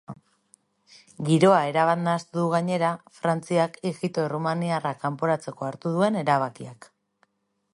[1.25, 6.89] Giroa erabat nahastu du gainera frantziak ijito errumaniarrak kanporatzeko hartu duen erabakiak.